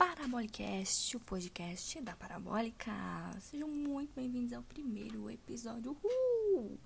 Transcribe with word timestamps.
Parabolicast, 0.00 1.14
o 1.14 1.20
podcast 1.20 2.00
da 2.00 2.16
Parabólica. 2.16 2.90
Sejam 3.42 3.68
muito 3.68 4.14
bem-vindos 4.14 4.54
ao 4.54 4.62
primeiro 4.62 5.28
episódio. 5.28 5.94
Uhul! 6.02 6.80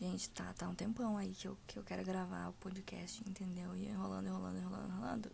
Gente, 0.00 0.30
tá, 0.30 0.52
tá 0.52 0.68
um 0.68 0.76
tempão 0.76 1.16
aí 1.16 1.32
que 1.32 1.48
eu, 1.48 1.58
que 1.66 1.76
eu 1.76 1.82
quero 1.82 2.04
gravar 2.04 2.50
o 2.50 2.52
podcast, 2.52 3.20
entendeu? 3.28 3.74
E 3.74 3.88
enrolando, 3.88 4.28
enrolando, 4.28 4.58
enrolando, 4.58 4.92
enrolando. 4.92 5.32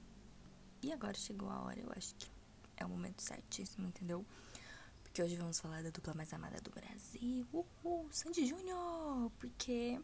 E 0.80 0.90
agora 0.90 1.12
chegou 1.12 1.50
a 1.50 1.64
hora, 1.64 1.80
eu 1.80 1.92
acho 1.94 2.14
que 2.14 2.26
é 2.78 2.86
o 2.86 2.88
momento 2.88 3.20
certíssimo, 3.20 3.86
entendeu? 3.86 4.24
Porque 5.02 5.22
hoje 5.22 5.36
vamos 5.36 5.60
falar 5.60 5.82
da 5.82 5.90
dupla 5.90 6.14
mais 6.14 6.32
amada 6.32 6.58
do 6.62 6.70
Brasil. 6.70 7.46
Uhul! 7.52 8.08
Sandy 8.10 8.46
Júnior! 8.46 9.30
Porque 9.38 10.00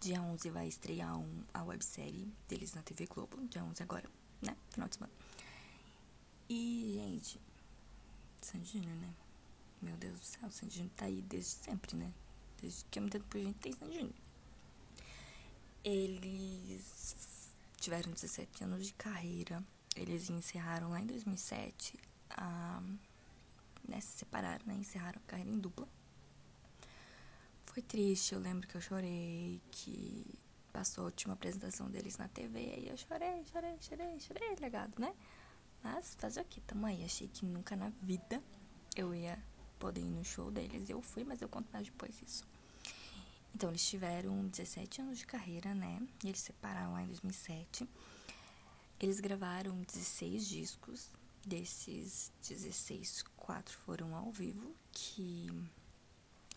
dia 0.00 0.22
11 0.22 0.48
vai 0.48 0.68
estrear 0.68 1.18
um, 1.18 1.44
a 1.52 1.62
websérie 1.62 2.32
deles 2.48 2.72
na 2.72 2.80
TV 2.80 3.04
Globo. 3.04 3.36
Dia 3.46 3.62
11 3.62 3.82
agora, 3.82 4.08
né? 4.40 4.56
Final 4.70 4.88
de 4.88 4.94
semana. 4.94 5.12
E, 6.52 6.94
gente, 6.96 7.40
Sandy 8.42 8.72
Júnior, 8.72 8.96
né? 8.96 9.14
Meu 9.80 9.96
Deus 9.96 10.18
do 10.18 10.24
céu, 10.24 10.50
Sandy 10.50 10.78
Júnior 10.78 10.92
tá 10.96 11.04
aí 11.04 11.22
desde 11.22 11.50
sempre, 11.50 11.96
né? 11.96 12.12
Desde 12.60 12.84
que 12.86 12.98
eu 12.98 13.04
me 13.04 13.06
entendo 13.06 13.24
por 13.26 13.40
gente 13.40 13.58
tem 13.60 13.72
Sandy 13.72 13.94
Júnior. 13.94 14.14
Eles 15.84 17.54
tiveram 17.76 18.10
17 18.10 18.64
anos 18.64 18.84
de 18.84 18.92
carreira. 18.94 19.62
Eles 19.94 20.28
encerraram 20.28 20.90
lá 20.90 21.00
em 21.00 21.06
2007 21.06 21.96
a... 22.30 22.82
Né, 23.88 24.00
se 24.00 24.18
separaram, 24.18 24.66
né? 24.66 24.74
Encerraram 24.74 25.20
a 25.24 25.30
carreira 25.30 25.52
em 25.52 25.58
dupla. 25.58 25.88
Foi 27.66 27.80
triste, 27.80 28.34
eu 28.34 28.40
lembro 28.40 28.66
que 28.66 28.74
eu 28.74 28.80
chorei, 28.80 29.62
que 29.70 30.26
passou 30.72 31.02
a 31.02 31.04
última 31.06 31.34
apresentação 31.34 31.88
deles 31.88 32.18
na 32.18 32.26
TV 32.26 32.58
e 32.58 32.88
eu 32.88 32.96
chorei, 32.96 33.44
chorei, 33.44 33.76
chorei, 33.80 34.18
chorei, 34.18 34.56
legado, 34.60 34.98
né? 34.98 35.14
Mas 35.82 36.14
fazer 36.18 36.40
o 36.40 36.44
que? 36.44 36.60
Tamo 36.60 36.86
aí. 36.86 37.04
Achei 37.04 37.28
que 37.28 37.44
nunca 37.44 37.76
na 37.76 37.90
vida 38.02 38.42
eu 38.96 39.14
ia 39.14 39.42
poder 39.78 40.00
ir 40.00 40.10
no 40.10 40.24
show 40.24 40.50
deles. 40.50 40.88
Eu 40.88 41.00
fui, 41.00 41.24
mas 41.24 41.40
eu 41.40 41.48
conto 41.48 41.68
mais 41.72 41.86
depois 41.86 42.20
isso. 42.22 42.44
Então, 43.54 43.70
eles 43.70 43.84
tiveram 43.86 44.46
17 44.46 45.02
anos 45.02 45.18
de 45.18 45.26
carreira, 45.26 45.74
né? 45.74 46.00
E 46.24 46.28
eles 46.28 46.40
separaram 46.40 46.92
lá 46.92 47.02
em 47.02 47.06
2007. 47.06 47.88
Eles 48.98 49.18
gravaram 49.18 49.80
16 49.82 50.46
discos. 50.46 51.10
Desses 51.44 52.30
16, 52.46 53.24
quatro 53.34 53.76
foram 53.78 54.14
ao 54.14 54.30
vivo, 54.30 54.74
que 54.92 55.48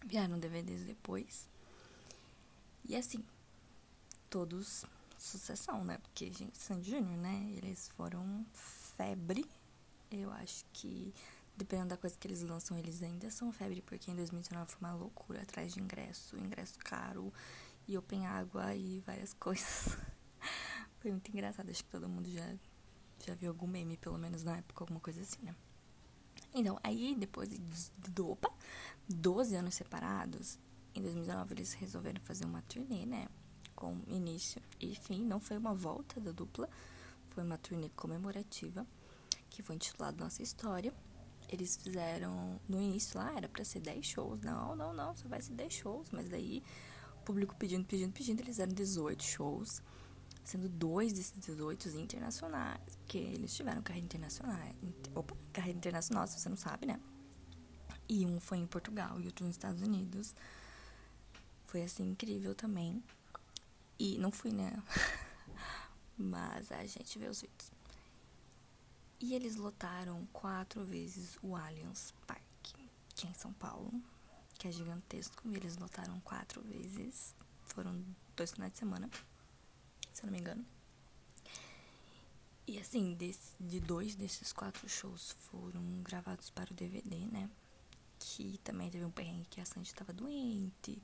vieram 0.05 0.37
DVDs 0.37 0.83
depois. 0.83 1.47
E 2.83 2.93
assim, 2.93 3.23
todos 4.29 4.83
sucessão, 5.17 5.85
né? 5.85 5.97
Porque, 5.99 6.31
gente, 6.33 6.57
Sandy 6.57 6.91
Júnior, 6.91 7.17
né? 7.17 7.49
Eles 7.55 7.87
foram 7.95 8.45
febre. 8.97 9.45
Eu 10.11 10.31
acho 10.31 10.65
que, 10.73 11.13
dependendo 11.55 11.89
da 11.89 11.97
coisa 11.97 12.17
que 12.17 12.27
eles 12.27 12.41
lançam, 12.41 12.77
eles 12.77 13.01
ainda 13.01 13.29
são 13.31 13.51
febre, 13.51 13.81
porque 13.81 14.11
em 14.11 14.15
2019 14.15 14.71
foi 14.71 14.79
uma 14.79 14.93
loucura 14.95 15.41
atrás 15.41 15.73
de 15.73 15.81
ingresso, 15.81 16.37
ingresso 16.37 16.77
caro, 16.79 17.33
e 17.87 17.97
open 17.97 18.25
água 18.25 18.73
e 18.75 18.99
várias 19.01 19.33
coisas. 19.39 19.97
foi 20.99 21.11
muito 21.11 21.29
engraçado, 21.29 21.69
acho 21.69 21.83
que 21.83 21.89
todo 21.89 22.07
mundo 22.07 22.29
já, 22.29 22.55
já 23.25 23.35
viu 23.35 23.49
algum 23.49 23.67
meme, 23.67 23.97
pelo 23.97 24.17
menos 24.17 24.43
na 24.43 24.57
época, 24.57 24.83
alguma 24.83 24.99
coisa 24.99 25.21
assim, 25.21 25.41
né? 25.41 25.55
Então, 26.53 26.79
aí 26.83 27.15
depois 27.15 27.49
de, 27.49 28.21
opa, 28.21 28.51
12 29.09 29.55
anos 29.55 29.73
separados, 29.73 30.59
em 30.93 31.01
2019 31.01 31.53
eles 31.55 31.73
resolveram 31.73 32.21
fazer 32.21 32.45
uma 32.45 32.61
turnê, 32.63 33.05
né? 33.05 33.27
Com 33.75 33.99
início 34.07 34.61
e 34.79 34.95
fim, 34.95 35.25
não 35.25 35.39
foi 35.39 35.57
uma 35.57 35.73
volta 35.73 36.21
da 36.21 36.31
dupla, 36.31 36.69
foi 37.33 37.43
uma 37.43 37.57
turnê 37.57 37.89
comemorativa 37.89 38.85
que 39.49 39.63
foi 39.63 39.75
intitulada 39.75 40.23
Nossa 40.23 40.41
História. 40.41 40.93
Eles 41.49 41.77
fizeram 41.77 42.59
no 42.67 42.81
início 42.81 43.19
lá, 43.19 43.35
era 43.35 43.47
para 43.47 43.63
ser 43.63 43.79
10 43.79 44.05
shows. 44.05 44.41
Não, 44.41 44.75
não, 44.75 44.93
não, 44.93 45.15
só 45.15 45.27
vai 45.27 45.41
ser 45.41 45.53
10 45.53 45.73
shows. 45.73 46.09
Mas 46.11 46.29
daí 46.29 46.63
o 47.17 47.23
público 47.23 47.55
pedindo, 47.55 47.85
pedindo, 47.85 48.11
pedindo, 48.11 48.39
eles 48.39 48.55
fizeram 48.55 48.73
18 48.73 49.23
shows. 49.23 49.81
Sendo 50.43 50.67
dois 50.67 51.13
desses 51.13 51.39
18 51.39 51.89
internacionais. 51.89 52.81
Porque 52.97 53.17
eles 53.17 53.55
tiveram 53.55 53.81
carreira 53.81 54.05
internacional. 54.05 54.59
Opa, 55.13 55.35
carreira 55.51 55.77
internacional, 55.77 56.27
se 56.27 56.39
você 56.39 56.49
não 56.49 56.57
sabe, 56.57 56.85
né? 56.85 56.99
E 58.09 58.25
um 58.25 58.39
foi 58.39 58.57
em 58.57 58.67
Portugal 58.67 59.19
e 59.19 59.25
outro 59.25 59.45
nos 59.45 59.55
Estados 59.55 59.81
Unidos. 59.81 60.35
Foi 61.67 61.83
assim 61.83 62.03
incrível 62.03 62.53
também. 62.55 63.03
E 63.99 64.17
não 64.17 64.31
fui, 64.31 64.51
né? 64.51 64.81
Mas 66.17 66.71
a 66.71 66.85
gente 66.85 67.17
vê 67.17 67.27
os 67.27 67.41
vídeos. 67.41 67.71
E 69.19 69.33
eles 69.33 69.55
lotaram 69.55 70.25
quatro 70.33 70.83
vezes 70.83 71.37
o 71.41 71.55
Allianz 71.55 72.13
Parque, 72.27 72.89
que 73.15 73.25
é 73.25 73.29
em 73.29 73.33
São 73.33 73.53
Paulo, 73.53 73.91
que 74.55 74.67
é 74.67 74.71
gigantesco. 74.71 75.47
E 75.47 75.55
eles 75.55 75.77
lotaram 75.77 76.19
quatro 76.21 76.61
vezes. 76.61 77.33
Foram 77.65 78.03
dois 78.35 78.51
finais 78.51 78.73
de 78.73 78.79
semana, 78.79 79.09
se 80.11 80.23
eu 80.23 80.27
não 80.27 80.33
me 80.33 80.39
engano. 80.39 80.65
E 82.67 82.79
assim, 82.79 83.13
desse, 83.13 83.55
de 83.59 83.79
dois 83.79 84.15
desses 84.15 84.53
quatro 84.53 84.87
shows 84.87 85.35
foram 85.39 85.81
gravados 86.01 86.49
para 86.49 86.71
o 86.71 86.75
DVD, 86.75 87.25
né? 87.27 87.49
Que 88.19 88.57
também 88.63 88.89
teve 88.89 89.03
um 89.03 89.11
perrengue 89.11 89.47
que 89.49 89.59
a 89.59 89.65
Sandy 89.65 89.87
estava 89.87 90.13
doente 90.13 91.01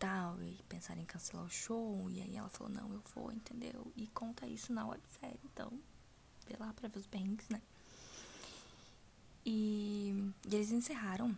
tal, 0.00 0.42
e 0.42 0.58
pensaram 0.66 1.00
em 1.02 1.04
cancelar 1.04 1.44
o 1.44 1.50
show, 1.50 2.10
e 2.10 2.22
aí 2.22 2.34
ela 2.34 2.48
falou, 2.48 2.72
não, 2.72 2.92
eu 2.92 3.02
vou, 3.14 3.30
entendeu? 3.30 3.92
E 3.94 4.06
conta 4.08 4.46
isso 4.46 4.72
na 4.72 4.86
websérie, 4.86 5.38
então, 5.44 5.70
vê 6.48 6.56
lá 6.58 6.72
pra 6.72 6.88
ver 6.88 6.98
os 6.98 7.06
bangs, 7.06 7.46
né? 7.50 7.60
E, 9.44 10.32
e 10.48 10.54
eles 10.54 10.72
encerraram 10.72 11.36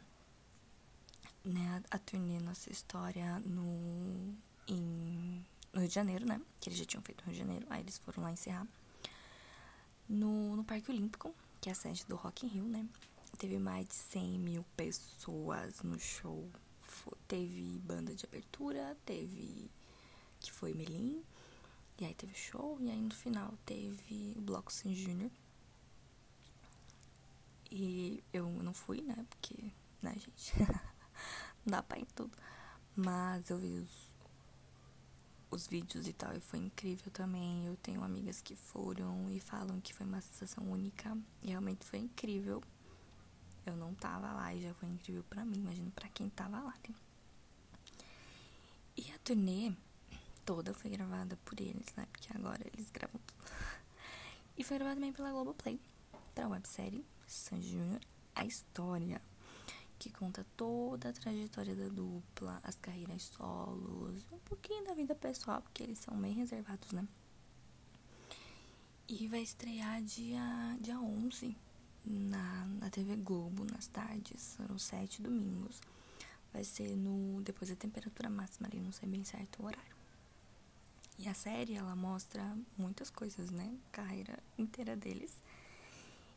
né, 1.44 1.82
a, 1.90 1.98
turnê 1.98 2.38
Nossa 2.38 2.70
História 2.70 3.40
no, 3.40 4.32
em, 4.68 5.44
no 5.72 5.80
Rio 5.80 5.88
de 5.88 5.94
Janeiro, 5.94 6.24
né? 6.24 6.40
Que 6.60 6.68
eles 6.68 6.78
já 6.78 6.84
tinham 6.84 7.02
feito 7.02 7.20
no 7.22 7.32
Rio 7.32 7.34
de 7.34 7.38
Janeiro, 7.40 7.66
aí 7.68 7.80
eles 7.80 7.98
foram 7.98 8.22
lá 8.22 8.30
encerrar. 8.30 8.66
No, 10.08 10.54
no 10.56 10.62
Parque 10.62 10.88
Olímpico, 10.88 11.34
que 11.60 11.68
é 11.68 11.72
a 11.72 11.74
sede 11.74 12.06
do 12.06 12.14
Rock 12.14 12.46
in 12.46 12.48
Rio, 12.48 12.64
né? 12.64 12.86
Teve 13.38 13.58
mais 13.58 13.88
de 13.88 13.94
100 13.94 14.38
mil 14.38 14.64
pessoas 14.76 15.82
no 15.82 15.98
show 15.98 16.48
foi, 16.92 17.14
teve 17.26 17.78
banda 17.80 18.14
de 18.14 18.26
abertura, 18.26 18.97
teve 19.04 19.70
que 20.41 20.53
foi 20.53 20.75
Melim, 20.75 21.22
e 21.98 22.04
aí 22.04 22.14
teve 22.14 22.34
show, 22.34 22.76
e 22.80 22.91
aí 22.91 23.00
no 23.00 23.14
final 23.14 23.54
teve 23.64 24.34
o 24.36 24.41
Bloco 24.41 24.72
Sim 24.72 24.94
Júnior. 24.94 25.31
E 27.70 28.22
eu 28.32 28.48
não 28.48 28.75
fui, 28.75 29.00
né? 29.00 29.25
Porque, 29.31 29.72
né, 30.02 30.14
gente? 30.14 30.52
não 31.64 31.70
dá 31.70 31.82
pra 31.82 31.98
ir 31.98 32.06
tudo. 32.14 32.36
Mas 32.94 33.48
eu 33.48 33.58
vi 33.58 33.78
os, 33.78 34.14
os 35.50 35.66
vídeos 35.66 36.06
e 36.06 36.12
tal, 36.12 36.34
e 36.36 36.41
foi 36.41 36.58
incrível 36.58 37.10
também. 37.10 37.64
Eu 37.64 37.76
tenho 37.76 38.02
amigas 38.02 38.42
que 38.42 38.54
foram 38.54 39.31
e 39.31 39.41
falam 39.41 39.81
que 39.81 39.94
foi 39.94 40.04
uma 40.04 40.20
sensação 40.20 40.70
única. 40.70 41.16
E 41.42 41.48
realmente 41.48 41.86
foi 41.86 42.00
incrível. 42.00 42.62
Eu 43.64 43.76
não 43.76 43.94
tava 43.94 44.32
lá 44.32 44.52
e 44.54 44.62
já 44.62 44.74
foi 44.74 44.88
incrível 44.88 45.22
para 45.24 45.44
mim, 45.44 45.58
imagino 45.58 45.90
para 45.92 46.08
quem 46.08 46.28
tava 46.30 46.60
lá. 46.60 46.74
Né? 46.88 46.94
E 48.96 49.10
a 49.12 49.18
turnê 49.18 49.72
toda 50.44 50.74
foi 50.74 50.90
gravada 50.90 51.38
por 51.44 51.60
eles, 51.60 51.94
né? 51.96 52.06
Porque 52.10 52.36
agora 52.36 52.60
eles 52.72 52.90
gravam 52.90 53.20
tudo. 53.26 53.42
E 54.54 54.62
foi 54.62 54.76
gravada 54.76 54.96
também 54.96 55.12
pela 55.12 55.30
Globoplay, 55.30 55.80
pra 56.34 56.46
websérie 56.46 57.06
San 57.26 57.60
Junior, 57.62 58.00
a 58.34 58.44
história, 58.44 59.22
que 59.98 60.10
conta 60.10 60.44
toda 60.56 61.08
a 61.08 61.12
trajetória 61.12 61.74
da 61.74 61.88
dupla, 61.88 62.60
as 62.62 62.74
carreiras 62.76 63.22
solos, 63.22 64.26
um 64.30 64.38
pouquinho 64.40 64.84
da 64.84 64.94
vida 64.94 65.14
pessoal, 65.14 65.62
porque 65.62 65.82
eles 65.82 65.98
são 66.00 66.14
bem 66.20 66.34
reservados, 66.34 66.90
né? 66.92 67.08
E 69.08 69.26
vai 69.28 69.40
estrear 69.40 70.02
dia, 70.02 70.76
dia 70.81 70.98
11 70.98 71.56
na, 72.04 72.66
na 72.81 72.90
TV 72.90 73.16
Globo 73.16 73.64
nas 73.64 73.87
tardes, 73.87 74.40
serão 74.40 74.78
sete 74.78 75.22
domingos. 75.22 75.81
Vai 76.52 76.64
ser 76.64 76.96
no 76.96 77.40
depois 77.43 77.70
da 77.70 77.76
temperatura 77.76 78.28
máxima 78.28 78.69
ali, 78.69 78.81
não 78.81 78.93
sei 78.93 79.08
bem 79.08 79.25
certo 79.25 79.62
o 79.62 79.66
horário. 79.66 79.96
E 81.19 81.28
a 81.28 81.34
série 81.34 81.75
ela 81.75 81.94
mostra 81.94 82.56
muitas 82.76 83.10
coisas, 83.10 83.50
né? 83.50 83.75
Carreira 83.90 84.38
inteira 84.58 84.96
deles. 84.96 85.40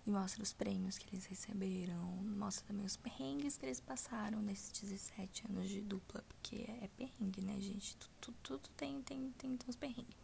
E 0.06 0.12
mostra 0.12 0.44
os 0.44 0.54
prêmios 0.54 1.00
que 1.00 1.08
eles 1.10 1.26
receberam, 1.26 2.04
mostra 2.38 2.68
também 2.68 2.86
os 2.86 2.96
perrengues 2.96 3.58
que 3.58 3.66
eles 3.66 3.80
passaram 3.80 4.40
nesses 4.40 4.72
17 4.80 5.46
anos 5.50 5.68
de 5.68 5.82
dupla, 5.82 6.24
porque 6.28 6.58
é, 6.58 6.84
é 6.84 6.88
perrengue, 6.96 7.42
né, 7.42 7.60
gente? 7.60 7.98
Tudo, 8.22 8.38
tudo 8.44 8.70
tem, 8.78 9.02
tem, 9.02 9.32
tem, 9.32 9.58
tem 9.58 9.68
uns 9.68 9.76
perrengues. 9.76 10.16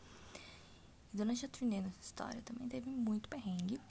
E 1.12 1.18
durante 1.18 1.46
a 1.46 1.50
turnê 1.50 1.82
nessa 1.82 2.00
história 2.00 2.42
também 2.44 2.70
teve 2.70 2.92
muito 2.92 3.28
perrengue. 3.28 3.82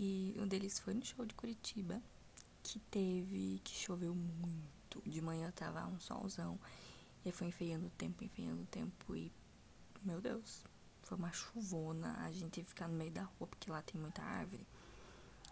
E 0.00 0.36
um 0.38 0.46
deles 0.46 0.78
foi 0.78 0.94
no 0.94 1.04
show 1.04 1.26
de 1.26 1.34
Curitiba, 1.34 2.00
que 2.62 2.78
teve, 2.78 3.60
que 3.64 3.74
choveu 3.74 4.14
muito. 4.14 5.02
De 5.04 5.20
manhã 5.20 5.50
tava 5.50 5.84
um 5.88 5.98
solzão. 5.98 6.56
E 7.24 7.32
foi 7.32 7.48
enfeiando 7.48 7.88
o 7.88 7.90
tempo, 7.90 8.22
enfeiando 8.22 8.62
o 8.62 8.66
tempo. 8.66 9.16
E, 9.16 9.32
meu 10.00 10.20
Deus, 10.20 10.62
foi 11.02 11.18
uma 11.18 11.32
chuvona. 11.32 12.16
A 12.20 12.30
gente 12.30 12.52
teve 12.52 12.66
que 12.66 12.70
ficar 12.70 12.86
no 12.86 12.94
meio 12.94 13.10
da 13.10 13.24
rua, 13.24 13.48
porque 13.48 13.68
lá 13.68 13.82
tem 13.82 14.00
muita 14.00 14.22
árvore. 14.22 14.64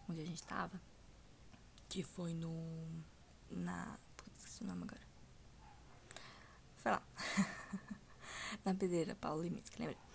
Onde 0.08 0.20
a 0.20 0.24
gente 0.24 0.44
tava. 0.44 0.80
Que 1.88 2.04
foi 2.04 2.32
no. 2.32 2.54
Na. 3.50 3.98
Putz, 4.16 4.38
esqueci 4.38 4.62
o 4.62 4.66
nome 4.68 4.84
agora. 4.84 5.06
Foi 6.76 6.92
lá. 6.92 7.02
na 8.64 8.74
pedreira 8.76 9.16
Paulo 9.16 9.42
Limites, 9.42 9.70
que 9.70 9.80
lembra? 9.80 10.05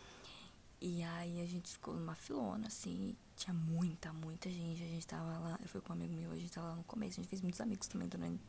E 0.81 1.03
aí 1.03 1.39
a 1.39 1.45
gente 1.45 1.73
ficou 1.73 1.93
numa 1.93 2.15
filona, 2.15 2.65
assim, 2.65 3.15
tinha 3.35 3.53
muita, 3.53 4.11
muita 4.11 4.49
gente. 4.49 4.81
A 4.81 4.87
gente 4.87 5.05
tava 5.05 5.37
lá, 5.37 5.59
eu 5.61 5.69
fui 5.69 5.79
com 5.79 5.93
um 5.93 5.95
amigo 5.95 6.11
meu, 6.15 6.31
a 6.31 6.35
gente 6.35 6.51
tava 6.51 6.69
lá 6.69 6.75
no 6.75 6.83
começo, 6.83 7.19
a 7.19 7.21
gente 7.21 7.29
fez 7.29 7.41
muitos 7.41 7.61
amigos 7.61 7.87
também 7.87 8.07
durante 8.07 8.41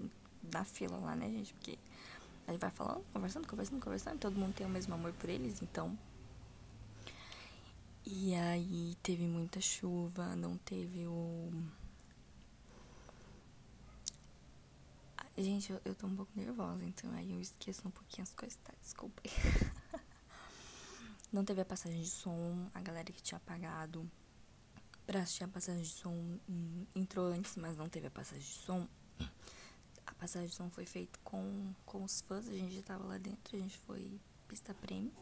na 0.51 0.65
fila 0.65 0.97
lá, 0.97 1.15
né, 1.15 1.29
gente? 1.29 1.53
Porque 1.53 1.79
a 2.47 2.53
gente 2.53 2.61
vai 2.61 2.71
falando, 2.71 3.05
conversando, 3.13 3.47
conversando, 3.47 3.81
conversando, 3.81 4.19
todo 4.19 4.35
mundo 4.35 4.55
tem 4.55 4.67
o 4.67 4.71
mesmo 4.71 4.95
amor 4.95 5.13
por 5.13 5.29
eles, 5.29 5.61
então. 5.61 5.97
E 8.05 8.35
aí 8.35 8.97
teve 9.03 9.27
muita 9.27 9.61
chuva, 9.61 10.35
não 10.35 10.57
teve 10.57 11.07
o. 11.07 11.53
Gente, 15.37 15.71
eu, 15.71 15.81
eu 15.85 15.95
tô 15.95 16.07
um 16.07 16.17
pouco 16.17 16.33
nervosa, 16.35 16.85
então 16.85 17.11
aí 17.13 17.33
eu 17.33 17.41
esqueço 17.41 17.87
um 17.87 17.91
pouquinho 17.91 18.23
as 18.23 18.33
coisas, 18.33 18.59
tá? 18.65 18.73
Desculpa. 18.83 19.23
Não 21.33 21.45
teve 21.45 21.63
a 21.63 21.65
passagem 21.65 22.03
de 22.03 22.11
som, 22.11 22.69
a 22.75 22.81
galera 22.83 23.11
que 23.11 23.23
tinha 23.23 23.41
pagado 23.41 24.09
pra 25.07 25.21
assistir 25.21 25.45
a 25.45 25.49
passagem 25.49 25.83
de 25.83 25.89
som 25.89 26.39
hum, 26.49 26.87
entrou 26.95 27.27
antes, 27.27 27.57
mas 27.57 27.77
não 27.77 27.89
teve 27.89 28.07
a 28.07 28.11
passagem 28.11 28.45
de 28.45 28.59
som. 28.59 28.87
A 30.07 30.15
passagem 30.15 30.49
de 30.49 30.55
som 30.55 30.69
foi 30.69 30.85
feita 30.85 31.19
com, 31.25 31.73
com 31.87 32.05
os 32.05 32.21
fãs, 32.21 32.47
a 32.49 32.53
gente 32.53 32.75
já 32.75 32.83
tava 32.83 33.05
lá 33.05 33.17
dentro, 33.17 33.57
a 33.57 33.59
gente 33.59 33.79
foi 33.79 34.21
pista 34.47 34.75
prêmio. 34.75 35.13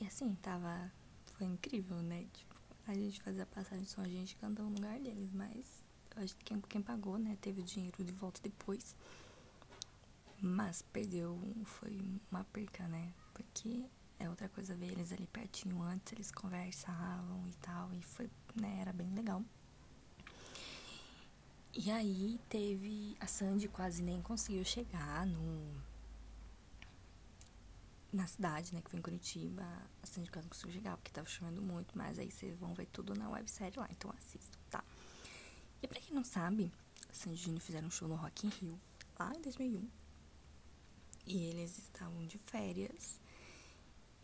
E 0.00 0.06
assim, 0.06 0.34
tava. 0.36 0.92
Foi 1.36 1.46
incrível, 1.46 1.96
né? 1.96 2.26
Tipo, 2.32 2.54
a 2.86 2.94
gente 2.94 3.20
fazia 3.22 3.42
a 3.42 3.46
passagem 3.46 3.84
de 3.84 3.90
som, 3.90 4.00
a 4.00 4.08
gente 4.08 4.36
cantava 4.36 4.68
no 4.68 4.76
lugar 4.76 4.98
deles, 5.00 5.30
mas 5.32 5.82
acho 6.16 6.36
que 6.36 6.44
quem, 6.44 6.60
quem 6.62 6.80
pagou, 6.80 7.18
né, 7.18 7.36
teve 7.40 7.60
o 7.60 7.64
dinheiro 7.64 8.04
de 8.04 8.12
volta 8.12 8.40
depois. 8.42 8.94
Mas 10.40 10.82
perdeu, 10.82 11.38
foi 11.64 11.98
uma 12.30 12.44
perca, 12.44 12.86
né? 12.86 13.12
Porque 13.34 13.88
é 14.18 14.28
outra 14.28 14.48
coisa 14.48 14.74
ver 14.74 14.92
eles 14.92 15.12
ali 15.12 15.26
pertinho 15.26 15.82
antes, 15.82 16.12
eles 16.12 16.30
conversavam 16.30 17.46
e 17.48 17.54
tal, 17.54 17.92
e 17.92 18.02
foi, 18.02 18.30
né, 18.54 18.78
era 18.80 18.92
bem 18.92 19.12
legal. 19.14 19.42
E 21.78 21.90
aí 21.90 22.40
teve. 22.48 23.14
A 23.20 23.26
Sandy 23.26 23.68
quase 23.68 24.02
nem 24.02 24.22
conseguiu 24.22 24.64
chegar 24.64 25.26
no. 25.26 25.84
Na 28.10 28.26
cidade, 28.26 28.72
né, 28.72 28.80
que 28.80 28.90
foi 28.90 28.98
em 28.98 29.02
Curitiba. 29.02 29.62
A 30.02 30.06
Sandy 30.06 30.30
quase 30.30 30.46
não 30.46 30.50
conseguiu 30.50 30.72
chegar 30.72 30.96
porque 30.96 31.12
tava 31.12 31.28
chovendo 31.28 31.60
muito, 31.60 31.96
mas 31.96 32.18
aí 32.18 32.30
vocês 32.30 32.58
vão 32.58 32.72
ver 32.72 32.86
tudo 32.86 33.14
na 33.14 33.28
websérie 33.28 33.78
lá, 33.78 33.86
então 33.90 34.10
assistam, 34.16 34.58
tá? 34.70 34.82
E 35.82 35.86
pra 35.86 36.00
quem 36.00 36.14
não 36.14 36.24
sabe, 36.24 36.72
a 37.10 37.12
Sandy 37.12 37.36
e 37.36 37.42
Júnior 37.42 37.60
fizeram 37.60 37.88
um 37.88 37.90
show 37.90 38.08
no 38.08 38.14
Rock 38.14 38.46
in 38.46 38.50
Rio 38.50 38.80
lá 39.18 39.34
em 39.36 39.42
2001. 39.42 39.86
E 41.26 41.44
eles 41.44 41.76
estavam 41.76 42.24
de 42.26 42.38
férias 42.38 43.20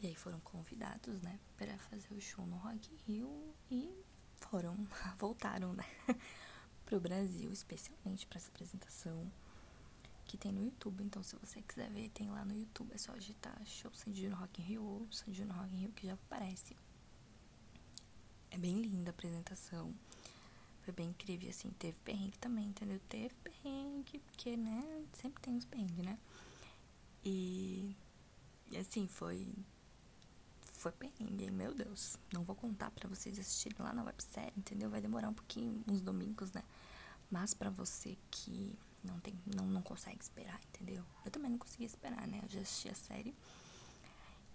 e 0.02 0.08
aí 0.08 0.14
foram 0.16 0.40
convidados, 0.40 1.22
né, 1.22 1.38
para 1.56 1.78
fazer 1.78 2.12
o 2.12 2.20
show 2.20 2.44
no 2.44 2.56
Rock 2.56 2.92
in 2.92 2.96
Rio 3.06 3.54
e 3.70 3.88
foram, 4.36 4.76
voltaram, 5.16 5.72
né, 5.72 5.86
pro 6.84 7.00
Brasil, 7.00 7.52
especialmente 7.52 8.26
para 8.26 8.38
essa 8.38 8.48
apresentação 8.48 9.30
que 10.26 10.36
tem 10.36 10.50
no 10.50 10.64
YouTube. 10.64 11.04
Então, 11.04 11.22
se 11.22 11.36
você 11.36 11.62
quiser 11.62 11.88
ver, 11.90 12.08
tem 12.10 12.30
lá 12.30 12.44
no 12.44 12.52
YouTube, 12.52 12.92
é 12.92 12.98
só 12.98 13.12
digitar 13.16 13.56
show 13.64 13.92
Sandy 13.94 14.28
no 14.28 14.34
Rock 14.34 14.60
in 14.60 14.64
Rio 14.64 14.82
ou 14.82 15.12
Sandy 15.12 15.44
no 15.44 15.54
Rock 15.54 15.72
in 15.72 15.78
Rio 15.78 15.92
que 15.92 16.06
já 16.08 16.14
aparece. 16.14 16.76
É 18.50 18.58
bem 18.58 18.82
linda 18.82 19.10
a 19.10 19.12
apresentação. 19.12 19.94
Foi 20.82 20.92
bem 20.92 21.10
incrível, 21.10 21.48
assim, 21.48 21.70
teve 21.78 21.96
perrengue 22.00 22.36
também, 22.38 22.66
entendeu? 22.66 23.00
Teve 23.08 23.32
perrengue, 23.36 24.18
porque, 24.18 24.56
né, 24.56 25.04
sempre 25.12 25.40
tem 25.40 25.56
os 25.56 25.64
perrengues, 25.64 26.04
né? 26.04 26.18
E, 27.24 27.94
e 28.68 28.76
assim, 28.76 29.06
foi 29.06 29.54
foi 30.82 30.90
perrengue, 30.90 31.48
meu 31.52 31.72
Deus. 31.72 32.18
Não 32.32 32.42
vou 32.42 32.56
contar 32.56 32.90
para 32.90 33.08
vocês 33.08 33.38
assistirem 33.38 33.78
lá 33.78 33.92
na 33.92 34.02
websérie, 34.02 34.52
entendeu? 34.56 34.90
Vai 34.90 35.00
demorar 35.00 35.28
um 35.28 35.34
pouquinho, 35.34 35.82
uns 35.86 36.02
domingos, 36.02 36.50
né? 36.50 36.64
Mas 37.30 37.54
para 37.54 37.70
você 37.70 38.18
que 38.32 38.76
não 39.04 39.20
tem, 39.20 39.38
não, 39.46 39.64
não 39.64 39.80
consegue 39.80 40.20
esperar, 40.20 40.60
entendeu? 40.68 41.04
Eu 41.24 41.30
também 41.30 41.52
não 41.52 41.58
consegui 41.58 41.84
esperar, 41.84 42.26
né? 42.26 42.40
Eu 42.42 42.48
já 42.48 42.60
assisti 42.60 42.88
a 42.88 42.94
série. 42.96 43.32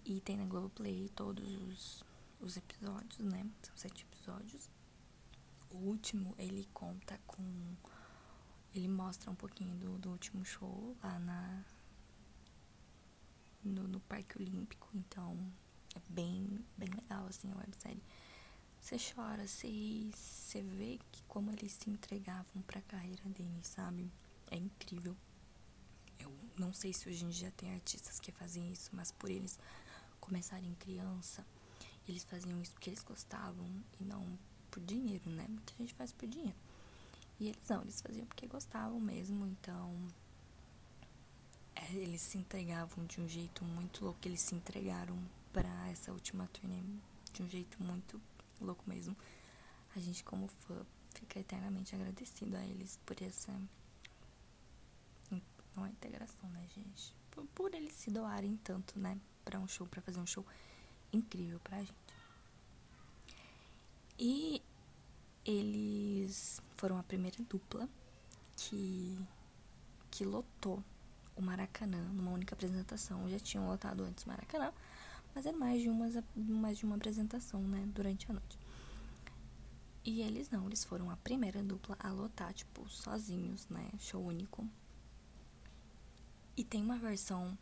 E 0.04 0.20
tem 0.20 0.36
na 0.36 0.44
Globoplay 0.44 1.10
todos 1.16 1.50
os, 1.62 2.04
os 2.42 2.58
episódios, 2.58 3.20
né? 3.20 3.50
São 3.64 3.78
sete 3.78 4.06
episódios. 4.12 4.70
O 5.70 5.78
último, 5.78 6.36
ele 6.38 6.68
conta 6.74 7.18
com. 7.26 7.42
Ele 8.76 8.90
mostra 8.90 9.32
um 9.32 9.36
pouquinho 9.36 9.74
do, 9.76 9.98
do 9.98 10.10
último 10.12 10.44
show 10.44 10.94
lá 11.02 11.18
na. 11.20 11.64
No, 13.64 13.88
no 13.88 14.02
Parque 14.02 14.38
Olímpico. 14.38 14.90
Então, 14.94 15.38
é 15.98 16.02
bem, 16.10 16.64
bem 16.78 16.90
legal, 16.90 17.26
assim, 17.28 17.52
a 17.52 17.58
websérie. 17.58 18.02
Você 18.80 18.98
chora, 18.98 19.48
você, 19.48 20.10
você 20.14 20.62
vê 20.62 21.00
que 21.12 21.22
como 21.24 21.52
eles 21.52 21.74
se 21.74 21.90
entregavam 21.90 22.62
pra 22.66 22.82
carreira 22.82 23.24
deles, 23.26 23.68
sabe? 23.68 24.10
É 24.50 24.56
incrível. 24.56 25.16
Eu 26.20 26.32
não 26.58 26.72
sei 26.72 26.94
se 26.94 27.10
hoje 27.10 27.26
em 27.26 27.30
dia 27.30 27.52
tem 27.58 27.74
artistas 27.74 28.20
que 28.20 28.32
fazem 28.32 28.72
isso, 28.72 28.90
mas 28.94 29.12
por 29.12 29.30
eles 29.30 29.60
começarem 30.20 30.74
criança, 30.76 31.46
eles 32.08 32.24
faziam 32.24 32.62
isso 32.62 32.72
porque 32.72 32.90
eles 32.90 33.04
gostavam 33.04 33.68
e 34.00 34.04
não 34.04 34.38
por 34.72 34.82
dinheiro, 34.84 35.30
né? 35.30 35.46
Muita 35.50 35.74
gente 35.78 35.94
faz 35.94 36.12
por 36.12 36.28
dinheiro. 36.28 36.56
E 37.40 37.50
eles 37.50 37.68
não, 37.70 37.82
eles 37.82 38.02
faziam 38.02 38.26
porque 38.26 38.48
gostavam 38.48 39.00
mesmo, 39.00 39.46
então 39.46 39.94
é, 41.76 41.94
eles 41.94 42.22
se 42.22 42.38
entregavam 42.38 43.06
de 43.06 43.22
um 43.22 43.28
jeito 43.28 43.64
muito 43.64 44.06
louco, 44.06 44.20
eles 44.26 44.42
se 44.42 44.56
entregaram 44.56 45.18
essa 45.66 46.12
última 46.12 46.48
turnê 46.48 46.82
de 47.34 47.44
um 47.44 47.50
jeito 47.50 47.82
muito 47.82 48.22
louco 48.60 48.84
mesmo. 48.88 49.16
A 49.96 50.00
gente, 50.00 50.24
como 50.24 50.48
fã, 50.48 50.86
fica 51.14 51.40
eternamente 51.40 51.96
agradecido 51.96 52.56
a 52.56 52.66
eles 52.66 53.00
por 53.06 53.22
essa. 53.22 53.52
Não 55.76 55.86
é 55.86 55.90
integração, 55.90 56.50
né, 56.50 56.66
gente? 56.76 57.16
Por, 57.54 57.74
eles 57.74 57.94
se 57.94 58.10
doarem 58.10 58.58
tanto, 58.58 59.00
né, 59.00 59.20
para 59.46 59.60
um 59.60 59.68
show, 59.68 59.86
para 59.86 60.02
fazer 60.02 60.20
um 60.20 60.26
show 60.26 60.46
incrível 61.14 61.60
pra 61.60 61.78
gente. 61.80 61.94
E 64.18 64.62
eles 65.46 66.60
foram 66.76 66.98
a 66.98 67.04
primeira 67.04 67.38
dupla 67.44 67.88
que, 68.56 69.18
que 70.10 70.26
lotou 70.26 70.84
o 71.36 71.42
Maracanã 71.42 72.02
numa 72.12 72.32
única 72.32 72.56
apresentação. 72.56 73.30
Já 73.30 73.40
tinham 73.40 73.68
lotado 73.68 74.04
antes 74.04 74.24
o 74.24 74.28
Maracanã, 74.28 74.74
mas 75.38 75.46
era 75.46 75.56
mais 75.56 75.80
de, 75.84 75.88
umas, 75.88 76.16
mais 76.36 76.80
de 76.80 76.84
uma 76.84 76.96
apresentação, 76.96 77.62
né, 77.62 77.88
durante 77.94 78.28
a 78.32 78.34
noite. 78.34 78.58
E 80.04 80.22
eles 80.22 80.50
não, 80.50 80.66
eles 80.66 80.84
foram 80.84 81.12
a 81.12 81.18
primeira 81.18 81.64
dupla 81.64 81.96
a 82.00 82.10
lotar, 82.10 82.52
tipo, 82.56 82.90
sozinhos, 82.90 83.68
né, 83.70 83.88
show 84.00 84.26
único. 84.26 84.68
E 86.56 86.64
tem 86.64 86.82
uma 86.82 86.98
versão 86.98 87.56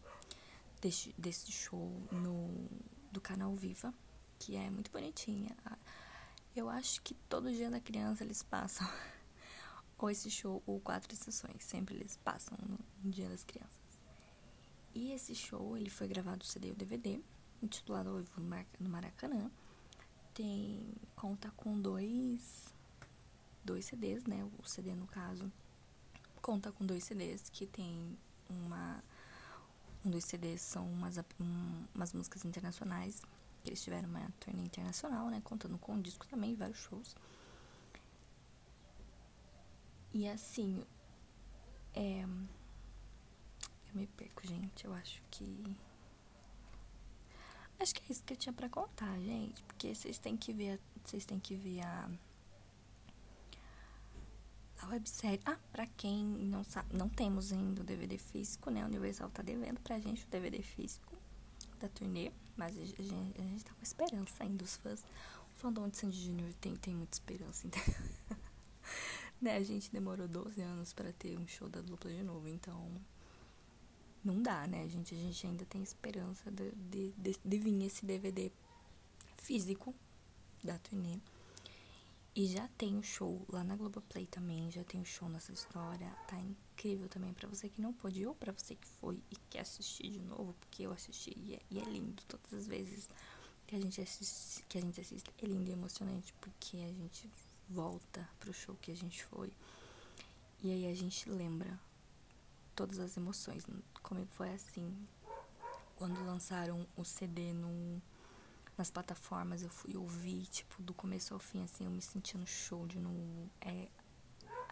desse, 0.79 1.13
desse 1.17 1.51
show 1.51 2.01
no, 2.13 2.69
do 3.11 3.19
canal 3.19 3.53
Viva, 3.57 3.93
que 4.39 4.55
é 4.55 4.69
muito 4.69 4.89
bonitinha. 4.89 5.53
Eu 6.55 6.69
acho 6.69 7.01
que 7.01 7.13
todo 7.27 7.51
dia 7.51 7.69
da 7.69 7.81
criança 7.81 8.23
eles 8.23 8.41
passam 8.41 8.87
ou 9.99 10.09
esse 10.09 10.31
show 10.31 10.63
ou 10.65 10.79
quatro 10.79 11.13
estações, 11.13 11.61
sempre 11.65 11.95
eles 11.95 12.15
passam 12.23 12.57
no, 12.65 12.79
no 13.03 13.11
dia 13.11 13.27
das 13.27 13.43
crianças. 13.43 13.75
E 14.93 15.11
esse 15.11 15.35
show, 15.35 15.75
ele 15.75 15.89
foi 15.89 16.07
gravado 16.07 16.45
CD 16.45 16.69
e 16.69 16.71
o 16.71 16.75
DVD 16.75 17.19
intitulado 17.61 18.09
Ao 18.09 18.17
Vivo 18.17 18.41
no 18.79 18.89
Maracanã. 18.89 19.49
Tem, 20.33 20.93
conta 21.15 21.51
com 21.51 21.79
dois, 21.79 22.73
dois 23.63 23.85
CDs, 23.85 24.25
né? 24.25 24.43
O 24.59 24.67
CD, 24.67 24.93
no 24.93 25.07
caso, 25.07 25.51
conta 26.41 26.71
com 26.71 26.85
dois 26.85 27.03
CDs 27.03 27.49
que 27.49 27.65
tem 27.65 28.17
uma... 28.49 29.03
Um 30.03 30.09
dos 30.11 30.25
CDs 30.25 30.61
são 30.61 30.87
umas, 30.87 31.17
um, 31.17 31.85
umas 31.95 32.13
músicas 32.13 32.45
internacionais. 32.45 33.21
Eles 33.65 33.81
tiveram 33.81 34.07
uma 34.07 34.29
turnê 34.39 34.63
internacional, 34.63 35.29
né? 35.29 35.41
Contando 35.43 35.77
com 35.79 35.93
um 35.93 36.01
disco 36.01 36.27
também, 36.27 36.55
vários 36.55 36.77
shows. 36.77 37.15
E 40.13 40.27
assim, 40.27 40.85
é... 41.95 42.21
Eu 42.21 43.95
me 43.95 44.05
perco, 44.05 44.45
gente. 44.45 44.85
Eu 44.85 44.93
acho 44.93 45.23
que 45.31 45.75
Acho 47.85 47.93
que 47.93 48.01
é 48.01 48.11
isso 48.11 48.23
que 48.23 48.33
eu 48.33 48.37
tinha 48.37 48.51
pra 48.51 48.67
contar, 48.67 49.15
gente. 49.19 49.61
Porque 49.65 49.93
vocês 49.93 50.17
têm 50.17 50.35
que 50.35 50.51
ver. 50.51 50.81
Vocês 51.03 51.23
têm 51.23 51.39
que 51.39 51.55
ver 51.55 51.81
a. 51.81 52.09
A 54.81 54.87
websérie. 54.87 55.39
Ah, 55.45 55.59
pra 55.71 55.85
quem 55.85 56.25
não 56.25 56.63
sabe, 56.63 56.97
não 56.97 57.07
temos 57.07 57.53
ainda 57.53 57.81
o 57.81 57.83
DVD 57.83 58.17
físico, 58.17 58.71
né? 58.71 58.81
A 58.81 58.87
Universal 58.87 59.29
tá 59.29 59.43
devendo 59.43 59.79
pra 59.81 59.99
gente 59.99 60.25
o 60.25 60.27
DVD 60.29 60.63
físico 60.63 61.15
da 61.79 61.87
turnê. 61.87 62.31
Mas 62.57 62.75
a 62.75 62.83
gente, 62.83 63.03
a 63.37 63.43
gente 63.43 63.63
tá 63.63 63.71
com 63.75 63.83
esperança 63.83 64.43
ainda, 64.43 64.63
os 64.63 64.77
fãs. 64.77 65.01
O 65.01 65.59
fandom 65.59 65.87
de 65.87 65.97
Sandy 65.97 66.25
Jr. 66.25 66.53
tem, 66.59 66.75
tem 66.77 66.95
muita 66.95 67.15
esperança, 67.15 67.67
entendeu? 67.67 68.01
né, 69.39 69.57
a 69.57 69.63
gente 69.63 69.91
demorou 69.91 70.27
12 70.27 70.59
anos 70.59 70.91
para 70.91 71.13
ter 71.13 71.37
um 71.37 71.47
show 71.47 71.69
da 71.69 71.81
dupla 71.81 72.09
de 72.09 72.23
novo, 72.23 72.47
então 72.47 72.89
não 74.25 74.41
dá, 74.41 74.65
né, 74.67 74.89
gente? 74.89 75.13
A 75.13 75.17
gente 75.17 75.45
ainda 75.45 75.63
tem 75.65 75.83
esperança 75.83 76.49
de, 76.51 76.71
de, 76.71 77.11
de, 77.11 77.39
de 77.45 77.57
vir 77.59 77.85
esse 77.85 78.05
DVD 78.05 78.51
físico 79.37 79.93
da 80.63 80.79
turnê. 80.79 81.19
E 82.35 82.47
já 82.47 82.67
tem 82.77 82.97
o 82.97 83.03
show 83.03 83.45
lá 83.47 83.63
na 83.63 83.77
Globoplay 83.77 84.25
também, 84.25 84.69
já 84.69 84.83
tem 84.83 84.99
o 84.99 85.05
show 85.05 85.29
nessa 85.29 85.53
história. 85.53 86.11
Tá 86.27 86.37
incrível 86.37 87.07
também 87.07 87.33
para 87.33 87.47
você 87.47 87.69
que 87.69 87.79
não 87.79 87.93
pôde, 87.93 88.25
ou 88.25 88.35
para 88.35 88.51
você 88.51 88.75
que 88.75 88.87
foi 88.99 89.21
e 89.31 89.35
quer 89.49 89.61
assistir 89.61 90.09
de 90.09 90.19
novo, 90.19 90.53
porque 90.59 90.83
eu 90.83 90.91
assisti 90.91 91.33
e 91.37 91.55
é, 91.55 91.61
e 91.69 91.79
é, 91.79 91.83
lindo 91.83 92.21
todas 92.27 92.53
as 92.53 92.67
vezes 92.67 93.07
que 93.65 93.75
a 93.75 93.79
gente 93.79 94.01
assiste, 94.01 94.65
que 94.67 94.77
a 94.77 94.81
gente 94.81 94.99
assiste. 94.99 95.31
É 95.41 95.45
lindo 95.45 95.69
e 95.69 95.73
emocionante 95.73 96.33
porque 96.41 96.77
a 96.77 96.91
gente 96.91 97.29
volta 97.69 98.27
pro 98.39 98.53
show 98.53 98.75
que 98.81 98.91
a 98.91 98.95
gente 98.95 99.23
foi. 99.23 99.53
E 100.61 100.71
aí 100.71 100.87
a 100.87 100.95
gente 100.95 101.29
lembra 101.29 101.79
todas 102.75 102.99
as 102.99 103.17
emoções. 103.17 103.65
Comigo 104.03 104.27
foi 104.31 104.49
assim. 104.51 104.95
Quando 105.95 106.23
lançaram 106.25 106.85
o 106.95 107.05
CD 107.05 107.53
no 107.53 108.01
nas 108.77 108.91
plataformas, 108.91 109.63
eu 109.63 109.69
fui 109.69 109.95
ouvir, 109.95 110.45
tipo, 110.47 110.81
do 110.83 110.93
começo 110.93 111.33
ao 111.33 111.39
fim, 111.39 111.63
assim, 111.63 111.85
eu 111.85 111.91
me 111.91 112.01
sentindo 112.01 112.45
show 112.45 112.85
de 112.85 112.99
novo. 112.99 113.49
É, 113.61 113.87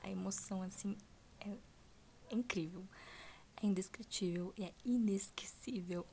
a 0.01 0.10
emoção, 0.10 0.62
assim, 0.62 0.98
é, 1.39 1.50
é 2.29 2.36
incrível. 2.36 2.86
É 3.62 3.65
indescritível 3.65 4.53
e 4.57 4.65
é 4.65 4.74
inesquecível. 4.83 6.05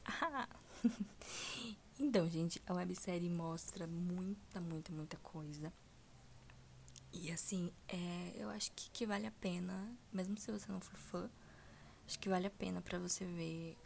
então, 1.98 2.30
gente, 2.30 2.62
a 2.64 2.74
websérie 2.74 3.28
mostra 3.28 3.88
muita, 3.88 4.60
muita, 4.60 4.92
muita 4.92 5.16
coisa. 5.16 5.72
E 7.12 7.32
assim, 7.32 7.72
é, 7.88 8.32
eu 8.36 8.48
acho 8.50 8.70
que, 8.72 8.88
que 8.90 9.04
vale 9.04 9.26
a 9.26 9.32
pena, 9.32 9.92
mesmo 10.12 10.38
se 10.38 10.52
você 10.52 10.70
não 10.70 10.80
for 10.80 10.96
fã, 10.96 11.30
acho 12.10 12.18
que 12.18 12.28
vale 12.28 12.48
a 12.48 12.50
pena 12.50 12.80
para 12.80 12.98
você 12.98 13.24
ver 13.24 13.78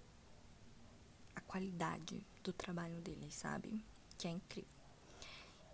a 1.37 1.43
qualidade 1.43 2.27
do 2.43 2.55
trabalho 2.55 2.99
deles, 3.03 3.35
sabe? 3.35 3.85
que 4.17 4.27
é 4.27 4.31
incrível. 4.31 4.71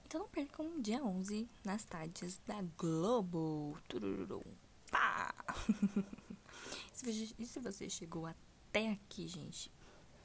Então 0.05 0.23
não 0.23 0.29
percam 0.29 0.81
dia 0.81 1.01
11 1.05 1.49
nas 1.65 1.85
tardes 1.85 2.41
da 2.45 2.61
Globo. 2.77 3.79
Tururu, 3.89 4.45
pá! 4.91 5.33
e 7.39 7.47
se 7.47 7.61
você 7.61 7.89
chegou 7.89 8.27
até 8.27 8.91
aqui, 8.91 9.29
gente, 9.29 9.71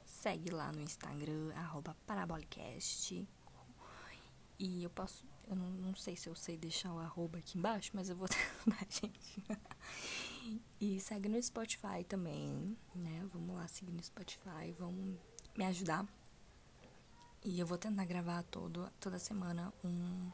segue 0.04 0.50
lá 0.50 0.72
no 0.72 0.80
Instagram, 0.80 1.52
Parabolicast. 2.04 3.28
E 4.58 4.82
eu 4.82 4.90
posso. 4.90 5.24
Eu 5.46 5.54
não, 5.54 5.70
não, 5.70 5.94
sei 5.94 6.16
se 6.16 6.28
eu 6.28 6.34
sei 6.34 6.56
deixar 6.56 6.92
o 6.92 6.98
arroba 6.98 7.38
aqui 7.38 7.56
embaixo, 7.56 7.92
mas 7.94 8.08
eu 8.08 8.16
vou 8.16 8.26
tentar, 8.64 8.84
gente. 8.90 9.44
E 10.80 11.00
segue 11.00 11.28
no 11.28 11.42
Spotify 11.42 12.04
também, 12.08 12.76
né? 12.94 13.28
Vamos 13.32 13.56
lá 13.56 13.66
seguir 13.68 13.92
no 13.92 14.02
Spotify, 14.02 14.72
vamos 14.78 15.18
me 15.56 15.64
ajudar 15.64 16.06
e 17.46 17.60
eu 17.60 17.66
vou 17.66 17.78
tentar 17.78 18.04
gravar 18.04 18.42
todo, 18.42 18.90
toda 18.98 19.20
semana 19.20 19.72
um, 19.84 20.30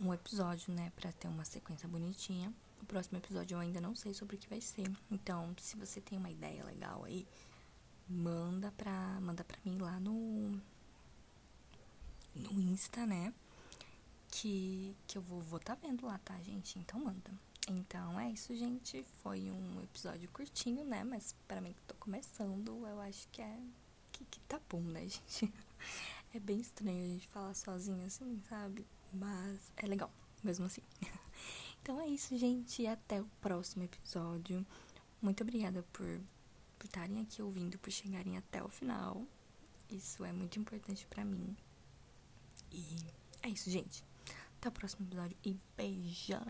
um 0.00 0.14
episódio, 0.14 0.72
né? 0.72 0.92
Pra 0.94 1.10
ter 1.10 1.26
uma 1.26 1.44
sequência 1.44 1.88
bonitinha. 1.88 2.54
O 2.80 2.86
próximo 2.86 3.18
episódio 3.18 3.56
eu 3.56 3.58
ainda 3.58 3.80
não 3.80 3.96
sei 3.96 4.14
sobre 4.14 4.36
o 4.36 4.38
que 4.38 4.48
vai 4.48 4.60
ser. 4.60 4.88
Então, 5.10 5.52
se 5.58 5.76
você 5.76 6.00
tem 6.00 6.18
uma 6.18 6.30
ideia 6.30 6.64
legal 6.64 7.02
aí, 7.02 7.26
manda 8.08 8.70
pra, 8.76 9.18
manda 9.20 9.42
pra 9.42 9.58
mim 9.64 9.76
lá 9.78 9.98
no, 9.98 10.60
no 12.32 12.60
Insta, 12.60 13.04
né? 13.04 13.34
Que, 14.28 14.94
que 15.08 15.18
eu 15.18 15.22
vou 15.22 15.40
vou 15.40 15.58
tá 15.58 15.74
vendo 15.74 16.06
lá, 16.06 16.16
tá, 16.18 16.38
gente? 16.42 16.78
Então 16.78 17.00
manda. 17.00 17.32
Então 17.68 18.18
é 18.20 18.30
isso, 18.30 18.54
gente. 18.54 19.04
Foi 19.22 19.50
um 19.50 19.80
episódio 19.82 20.28
curtinho, 20.30 20.84
né? 20.84 21.02
Mas 21.04 21.34
para 21.48 21.60
mim 21.60 21.72
que 21.72 21.82
tô 21.82 21.94
começando, 21.94 22.86
eu 22.86 23.00
acho 23.00 23.28
que 23.28 23.40
é 23.40 23.58
que, 24.12 24.24
que 24.26 24.40
tá 24.40 24.60
bom, 24.68 24.80
né, 24.80 25.00
gente? 25.08 25.52
É 26.32 26.40
bem 26.40 26.60
estranho 26.60 27.04
a 27.04 27.08
gente 27.08 27.28
falar 27.28 27.54
sozinha 27.54 28.06
assim, 28.06 28.42
sabe? 28.48 28.86
Mas 29.12 29.72
é 29.76 29.86
legal, 29.86 30.10
mesmo 30.42 30.66
assim. 30.66 30.82
Então 31.82 32.00
é 32.00 32.08
isso, 32.08 32.34
gente. 32.38 32.86
Até 32.86 33.20
o 33.20 33.26
próximo 33.42 33.82
episódio. 33.82 34.64
Muito 35.20 35.42
obrigada 35.42 35.82
por 35.92 36.18
por 36.84 36.86
estarem 36.86 37.22
aqui 37.22 37.40
ouvindo, 37.40 37.78
por 37.78 37.90
chegarem 37.90 38.36
até 38.36 38.62
o 38.62 38.68
final. 38.68 39.26
Isso 39.90 40.22
é 40.24 40.32
muito 40.32 40.58
importante 40.58 41.06
para 41.06 41.24
mim. 41.24 41.56
E 42.70 42.96
é 43.42 43.48
isso, 43.48 43.70
gente. 43.70 44.04
Até 44.58 44.68
o 44.68 44.72
próximo 44.72 45.06
episódio 45.06 45.36
e 45.44 45.56
beijão! 45.76 46.44